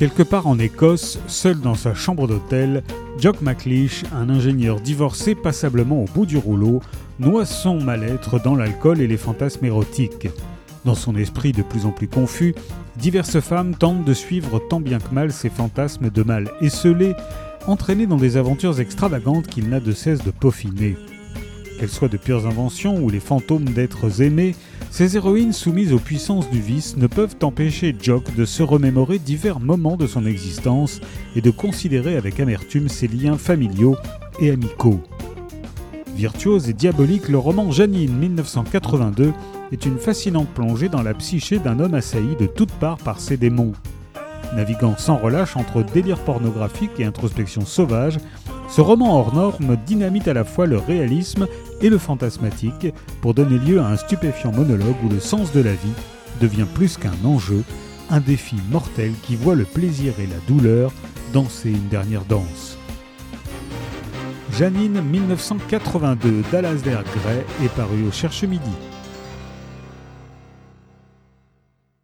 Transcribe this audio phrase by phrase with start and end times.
[0.00, 2.82] Quelque part en Écosse, seul dans sa chambre d'hôtel,
[3.18, 6.80] Jock McLeish, un ingénieur divorcé passablement au bout du rouleau,
[7.18, 10.30] noie son mal-être dans l'alcool et les fantasmes érotiques.
[10.86, 12.54] Dans son esprit de plus en plus confus,
[12.96, 17.12] diverses femmes tentent de suivre tant bien que mal ces fantasmes de mal esselés,
[17.66, 20.96] entraînés dans des aventures extravagantes qu'il n'a de cesse de peaufiner.
[21.78, 24.54] Qu'elles soient de pures inventions ou les fantômes d'êtres aimés,
[24.90, 29.60] ces héroïnes soumises aux puissances du vice ne peuvent empêcher Jock de se remémorer divers
[29.60, 31.00] moments de son existence
[31.36, 33.96] et de considérer avec amertume ses liens familiaux
[34.40, 35.00] et amicaux.
[36.16, 39.32] Virtuose et diabolique, le roman Janine 1982
[39.72, 43.36] est une fascinante plongée dans la psyché d'un homme assailli de toutes parts par ses
[43.36, 43.72] démons.
[44.56, 48.18] Naviguant sans relâche entre délire pornographique et introspection sauvage,
[48.70, 51.48] ce roman hors norme dynamite à la fois le réalisme
[51.80, 52.86] et le fantasmatique
[53.20, 55.92] pour donner lieu à un stupéfiant monologue où le sens de la vie
[56.40, 57.64] devient plus qu'un enjeu,
[58.10, 60.92] un défi mortel qui voit le plaisir et la douleur
[61.32, 62.78] danser une dernière danse.
[64.56, 68.70] Janine 1982 d'Alasdair Gray est paru au Cherche Midi.